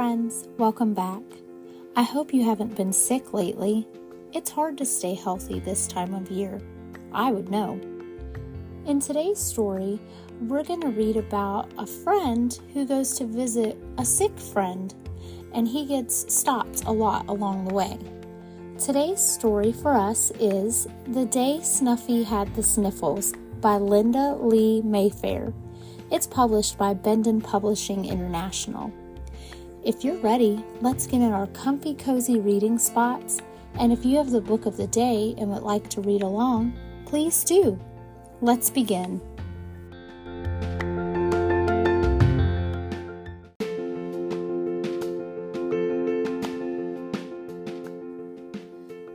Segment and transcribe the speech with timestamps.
[0.00, 1.20] friends, welcome back.
[1.94, 3.86] I hope you haven't been sick lately.
[4.32, 6.58] It's hard to stay healthy this time of year.
[7.12, 7.78] I would know.
[8.86, 10.00] In today's story,
[10.40, 14.94] we're going to read about a friend who goes to visit a sick friend,
[15.52, 17.98] and he gets stopped a lot along the way.
[18.78, 25.52] Today's story for us is The Day Snuffy Had the Sniffles by Linda Lee Maifair.
[26.10, 28.90] It's published by Bendon Publishing International.
[29.82, 33.38] If you're ready, let's get in our comfy, cozy reading spots.
[33.78, 36.74] And if you have the book of the day and would like to read along,
[37.06, 37.80] please do.
[38.42, 39.22] Let's begin.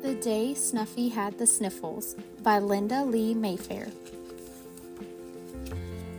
[0.00, 3.90] The Day Snuffy Had the Sniffles by Linda Lee Maifair.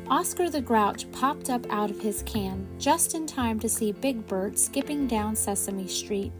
[0.09, 4.27] Oscar the Grouch popped up out of his can just in time to see Big
[4.27, 6.31] Bird skipping down Sesame Street.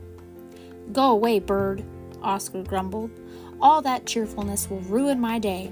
[0.92, 1.84] Go away, Bird,
[2.22, 3.10] Oscar grumbled.
[3.62, 5.72] All that cheerfulness will ruin my day.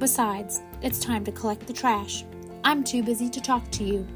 [0.00, 2.24] Besides, it's time to collect the trash.
[2.64, 4.06] I'm too busy to talk to you.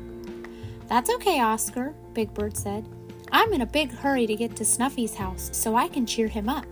[0.89, 2.89] That's okay, Oscar, Big Bird said.
[3.31, 6.49] I'm in a big hurry to get to Snuffy's house so I can cheer him
[6.49, 6.67] up.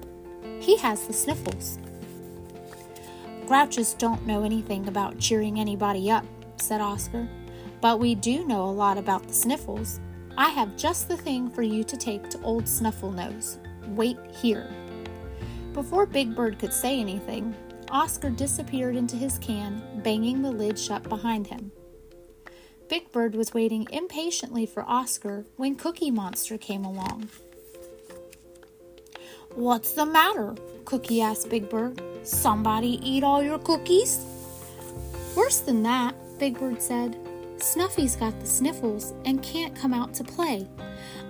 [0.59, 1.79] He has the sniffles.
[3.53, 6.25] Grouches don't know anything about cheering anybody up,
[6.57, 7.29] said Oscar.
[7.83, 10.01] But we do know a lot about the sniffles.
[10.39, 13.59] I have just the thing for you to take to old Snufflenose.
[13.89, 14.71] Wait here.
[15.75, 17.55] Before Big Bird could say anything,
[17.91, 21.73] Oscar disappeared into his can, banging the lid shut behind him.
[22.89, 27.29] Big Bird was waiting impatiently for Oscar when Cookie Monster came along.
[29.55, 30.55] What's the matter?
[30.87, 32.01] Cookie asked Big Bird.
[32.23, 34.25] Somebody eat all your cookies?
[35.37, 37.19] Worse than that, Big Bird said.
[37.59, 40.67] Snuffy's got the sniffles and can't come out to play.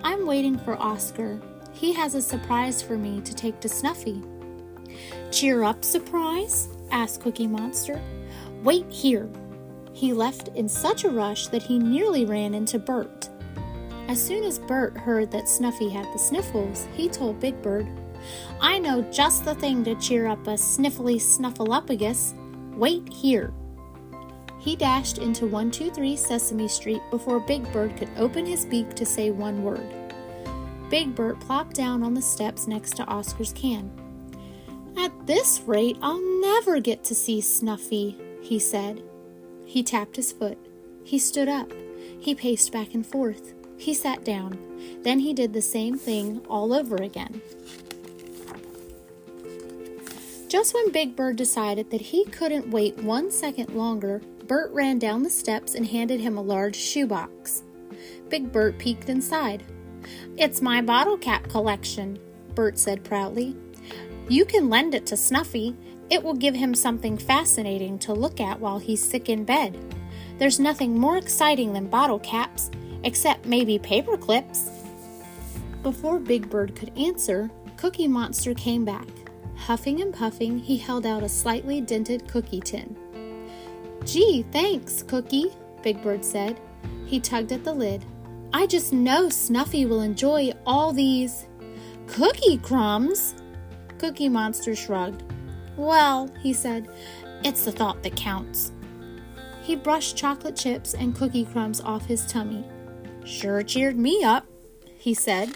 [0.05, 1.41] I'm waiting for Oscar.
[1.73, 4.23] He has a surprise for me to take to Snuffy.
[5.33, 6.69] Cheer up, surprise?
[6.93, 8.01] asked Cookie Monster.
[8.63, 9.29] Wait here.
[9.95, 13.29] He left in such a rush that he nearly ran into Bert.
[14.07, 17.89] As soon as Bert heard that Snuffy had the sniffles, he told Big Bird,
[18.61, 22.35] I know just the thing to cheer up a sniffly snuffleupagus.
[22.77, 23.53] Wait here.
[24.59, 29.31] He dashed into 123 Sesame Street before Big Bird could open his beak to say
[29.31, 29.93] one word.
[30.89, 33.91] Big Bird plopped down on the steps next to Oscar's can.
[34.97, 39.03] At this rate, I'll never get to see Snuffy, he said.
[39.65, 40.59] He tapped his foot.
[41.03, 41.73] He stood up.
[42.21, 43.55] He paced back and forth.
[43.79, 44.59] He sat down.
[45.03, 47.41] Then he did the same thing all over again.
[50.53, 55.23] Just when Big Bird decided that he couldn't wait one second longer, Bert ran down
[55.23, 57.63] the steps and handed him a large shoebox.
[58.29, 59.63] Big Bird peeked inside.
[60.37, 62.19] It's my bottle cap collection,
[62.55, 63.57] Bert said proudly.
[64.29, 65.75] You can lend it to Snuffy.
[66.11, 69.79] It will give him something fascinating to look at while he's sick in bed.
[70.37, 72.71] There's nothing more exciting than bottle caps,
[73.05, 74.69] except maybe paper clips.
[75.83, 79.09] Before Big Bird could answer, Cookie Monster came back.
[79.67, 82.97] Huffing and puffing, he held out a slightly dented cookie tin.
[84.05, 85.53] Gee, thanks, Cookie,
[85.85, 86.61] Big Bird said.
[87.07, 88.05] He tugged at the lid.
[88.53, 91.47] I just know Snuffy will enjoy all these
[92.09, 93.37] cookie crumbs.
[93.99, 95.23] Cookie Monster shrugged.
[95.77, 96.89] Well, he said,
[97.45, 98.73] it's the thought that counts.
[99.63, 102.65] He brushed chocolate chips and cookie crumbs off his tummy.
[103.25, 104.45] Sure cheered me up,
[104.99, 105.51] he said.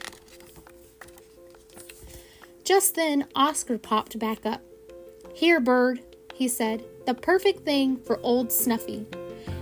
[2.67, 4.61] Just then, Oscar popped back up.
[5.33, 6.01] Here, Bird,
[6.35, 9.07] he said the perfect thing for old Snuffy.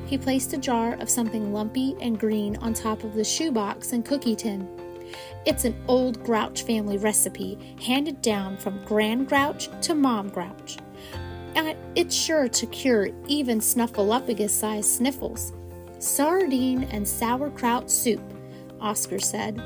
[0.07, 4.07] He placed a jar of something lumpy and green on top of the shoebox and
[4.07, 4.67] cookie tin.
[5.45, 10.79] It's an old Grouch family recipe handed down from Grand Grouch to Mom Grouch.
[11.95, 15.53] It's sure to cure even snuffleupagus sized sniffles.
[15.99, 18.23] Sardine and sauerkraut soup,
[18.81, 19.63] Oscar said.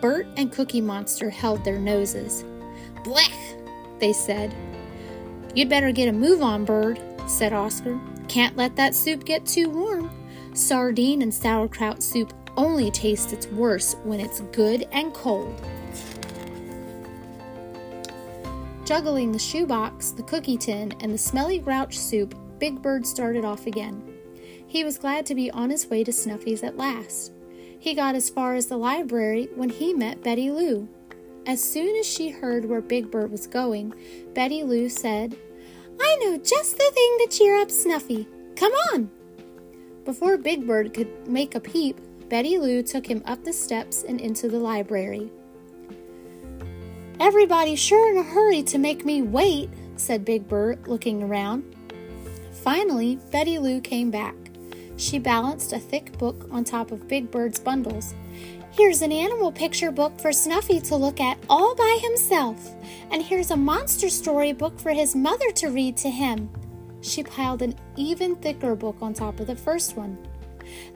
[0.00, 2.44] Bert and Cookie Monster held their noses.
[3.04, 4.54] Blech, they said.
[5.54, 7.98] You'd better get a move on, Bird, said Oscar.
[8.28, 10.10] Can't let that soup get too warm.
[10.54, 15.60] Sardine and sauerkraut soup only tastes its worst when it's good and cold.
[18.84, 23.66] Juggling the shoebox, the cookie tin, and the smelly grouch soup, Big Bird started off
[23.66, 24.02] again.
[24.66, 27.32] He was glad to be on his way to Snuffy's at last.
[27.80, 30.86] He got as far as the library when he met Betty Lou.
[31.46, 33.94] As soon as she heard where Big Bird was going,
[34.34, 35.34] Betty Lou said,
[35.98, 38.28] I know just the thing to cheer up Snuffy.
[38.54, 39.10] Come on!
[40.04, 41.98] Before Big Bird could make a peep,
[42.28, 45.30] Betty Lou took him up the steps and into the library.
[47.18, 51.64] Everybody's sure in a hurry to make me wait, said Big Bird, looking around.
[52.52, 54.34] Finally, Betty Lou came back.
[55.00, 58.14] She balanced a thick book on top of Big Bird's bundles.
[58.70, 62.74] Here's an animal picture book for Snuffy to look at all by himself,
[63.10, 66.50] and here's a monster story book for his mother to read to him.
[67.00, 70.18] She piled an even thicker book on top of the first one.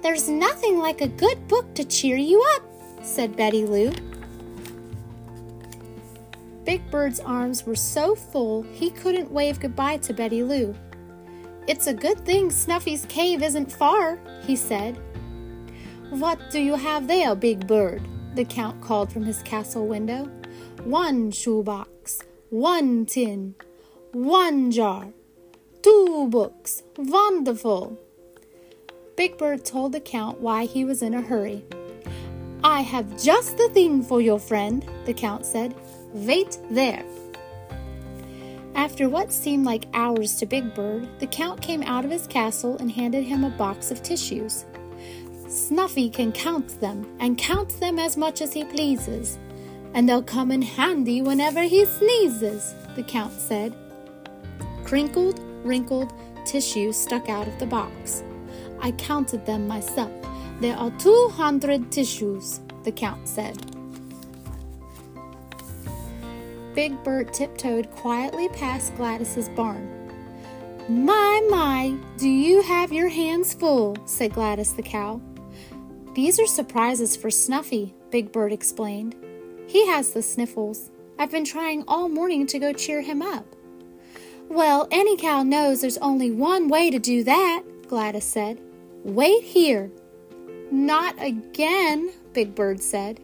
[0.03, 2.63] There's nothing like a good book to cheer you up,
[3.03, 3.91] said Betty Lou.
[6.67, 10.75] Big Bird's arms were so full he couldn't wave goodbye to Betty Lou.
[11.67, 14.99] It's a good thing Snuffy's cave isn't far, he said.
[16.11, 18.03] What do you have there, Big Bird?
[18.35, 20.25] the Count called from his castle window.
[20.83, 22.21] One shoebox,
[22.51, 23.55] one tin,
[24.13, 25.13] one jar,
[25.83, 26.83] two books.
[26.97, 27.99] Wonderful!
[29.17, 31.65] Big Bird told the Count why he was in a hurry.
[32.65, 35.75] I have just the thing for your friend, the Count said.
[36.13, 37.05] Wait there.
[38.75, 42.77] After what seemed like hours to Big Bird, the Count came out of his castle
[42.79, 44.65] and handed him a box of tissues.
[45.49, 49.39] Snuffy can count them, and count them as much as he pleases,
[49.95, 53.75] and they'll come in handy whenever he sneezes, the Count said.
[54.85, 56.13] Crinkled, wrinkled
[56.45, 58.25] tissues stuck out of the box.
[58.81, 60.11] I counted them myself.
[60.61, 63.74] There are two hundred tissues, the Count said.
[66.75, 69.89] Big Bird tiptoed quietly past Gladys's barn.
[70.89, 73.97] My, my, do you have your hands full?
[74.07, 75.21] said Gladys the cow.
[76.15, 79.15] These are surprises for Snuffy, Big Bird explained.
[79.69, 80.91] He has the sniffles.
[81.17, 83.47] I've been trying all morning to go cheer him up.
[84.49, 88.61] Well, any cow knows there's only one way to do that, Gladys said.
[89.05, 89.93] Wait here.
[90.73, 93.21] Not again, Big Bird said.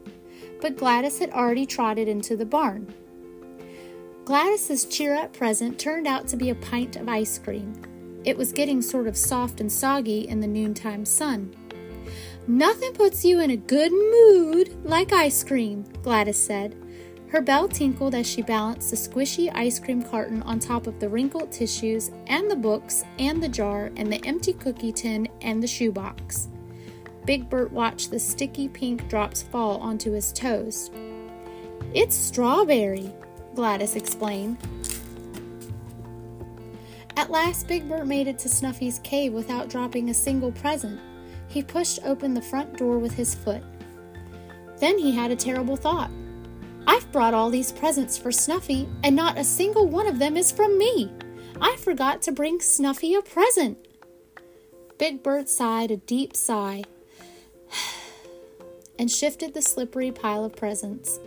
[0.60, 2.94] But Gladys had already trotted into the barn.
[4.30, 7.74] Gladys's cheer up present turned out to be a pint of ice cream.
[8.24, 11.52] It was getting sort of soft and soggy in the noontime sun.
[12.46, 16.76] Nothing puts you in a good mood like ice cream, Gladys said.
[17.26, 21.08] Her bell tinkled as she balanced the squishy ice cream carton on top of the
[21.08, 25.66] wrinkled tissues and the books and the jar and the empty cookie tin and the
[25.66, 26.46] shoebox.
[27.26, 30.92] Big Bird watched the sticky pink drops fall onto his toes.
[31.94, 33.12] It's strawberry,
[33.54, 34.58] Gladys explained.
[37.16, 41.00] At last, Big Bird made it to Snuffy's cave without dropping a single present.
[41.48, 43.62] He pushed open the front door with his foot.
[44.78, 46.10] Then he had a terrible thought.
[46.86, 50.50] I've brought all these presents for Snuffy, and not a single one of them is
[50.50, 51.12] from me.
[51.60, 53.78] I forgot to bring Snuffy a present.
[54.98, 56.84] Big Bird sighed a deep sigh
[58.98, 61.20] and shifted the slippery pile of presents.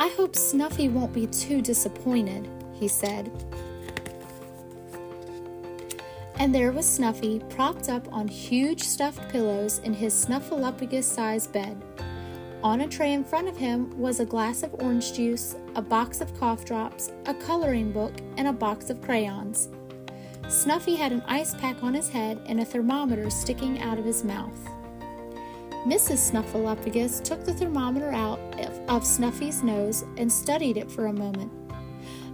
[0.00, 3.30] I hope Snuffy won't be too disappointed, he said.
[6.38, 11.82] And there was Snuffy propped up on huge stuffed pillows in his snuffleupagus sized bed.
[12.62, 16.20] On a tray in front of him was a glass of orange juice, a box
[16.20, 19.68] of cough drops, a coloring book, and a box of crayons.
[20.48, 24.22] Snuffy had an ice pack on his head and a thermometer sticking out of his
[24.22, 24.58] mouth.
[25.86, 26.30] Mrs.
[26.30, 28.40] Snuffleupagus took the thermometer out
[28.88, 31.52] of Snuffy's nose and studied it for a moment.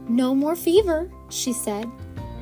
[0.09, 1.91] No more fever, she said.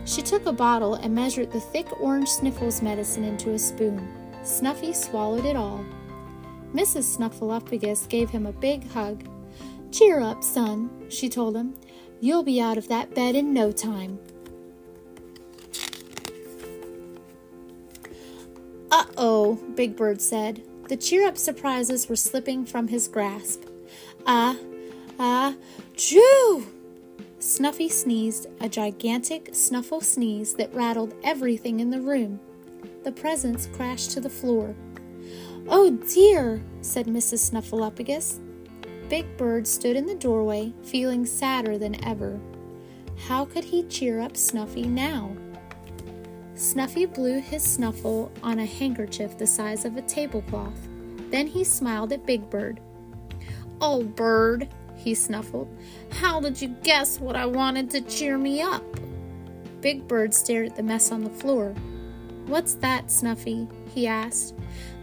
[0.05, 4.09] She took a bottle and measured the thick orange sniffles medicine into a spoon.
[4.43, 5.85] Snuffy swallowed it all.
[6.75, 7.17] Mrs.
[7.17, 9.25] Snuffleupagus gave him a big hug.
[9.91, 11.75] Cheer up, son, she told him.
[12.21, 14.19] You'll be out of that bed in no time.
[18.91, 20.63] Uh oh, Big Bird said.
[20.93, 23.63] The cheer up surprises were slipping from his grasp.
[24.27, 24.59] Ah,
[25.19, 25.55] ah,
[25.97, 26.67] choo!
[27.39, 32.39] Snuffy sneezed, a gigantic snuffle sneeze that rattled everything in the room.
[33.05, 34.77] The presents crashed to the floor.
[35.67, 37.51] Oh dear, said Mrs.
[37.51, 38.39] Snuffleupagus.
[39.09, 42.39] Big Bird stood in the doorway, feeling sadder than ever.
[43.17, 45.35] How could he cheer up Snuffy now?
[46.63, 50.89] Snuffy blew his snuffle on a handkerchief the size of a tablecloth.
[51.33, 52.79] Then he smiled at Big Bird.
[53.81, 55.69] Oh, Bird, he snuffled,
[56.11, 58.85] how did you guess what I wanted to cheer me up?
[59.81, 61.75] Big Bird stared at the mess on the floor.
[62.47, 63.67] What's that, Snuffy?
[63.93, 64.55] he asked.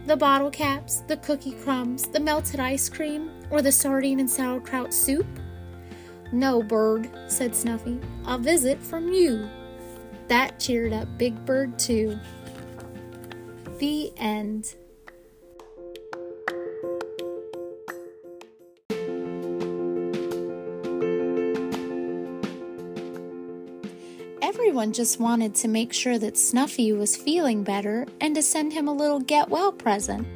[0.06, 4.94] The bottle caps, the cookie crumbs, the melted ice cream, or the sardine and sauerkraut
[4.94, 5.26] soup?
[6.32, 8.00] No, Bird, said Snuffy.
[8.26, 9.46] A visit from you.
[10.30, 12.16] That cheered up Big Bird too.
[13.80, 14.76] The end.
[24.40, 28.86] Everyone just wanted to make sure that Snuffy was feeling better and to send him
[28.86, 30.28] a little get well present.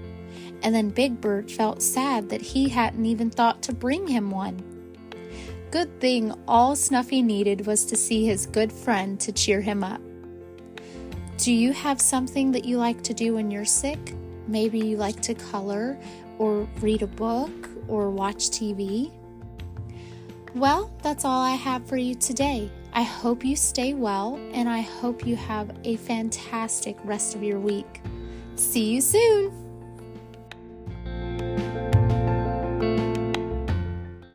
[0.65, 4.74] And then Big Bird felt sad that he hadn't even thought to bring him one.
[5.75, 10.01] Good thing all Snuffy needed was to see his good friend to cheer him up.
[11.37, 14.15] Do you have something that you like to do when you're sick?
[14.47, 15.99] Maybe you like to color
[16.39, 19.11] or read a book or watch TV?
[20.55, 22.71] Well, that's all I have for you today.
[22.93, 27.59] I hope you stay well and I hope you have a fantastic rest of your
[27.59, 28.01] week.
[28.55, 29.64] See you soon!